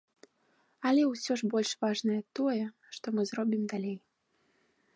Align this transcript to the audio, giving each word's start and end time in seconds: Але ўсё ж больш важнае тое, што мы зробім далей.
Але 0.91 1.01
ўсё 1.09 1.33
ж 1.41 1.49
больш 1.51 1.71
важнае 1.85 2.17
тое, 2.39 2.63
што 2.97 3.05
мы 3.19 3.29
зробім 3.33 3.63
далей. 3.75 3.97